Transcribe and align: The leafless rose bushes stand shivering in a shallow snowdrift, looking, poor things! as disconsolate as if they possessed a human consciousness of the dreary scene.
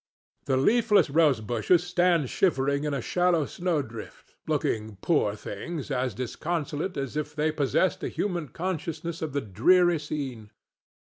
The 0.45 0.57
leafless 0.57 1.11
rose 1.11 1.41
bushes 1.41 1.83
stand 1.83 2.27
shivering 2.31 2.85
in 2.85 2.93
a 2.95 3.03
shallow 3.03 3.45
snowdrift, 3.45 4.33
looking, 4.47 4.95
poor 5.01 5.35
things! 5.35 5.91
as 5.91 6.15
disconsolate 6.15 6.97
as 6.97 7.15
if 7.15 7.35
they 7.35 7.51
possessed 7.51 8.01
a 8.01 8.07
human 8.07 8.47
consciousness 8.47 9.21
of 9.21 9.33
the 9.33 9.41
dreary 9.41 9.99
scene. 9.99 10.49